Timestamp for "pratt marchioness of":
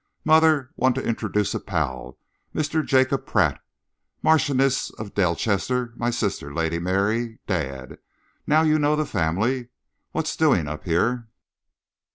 3.27-5.13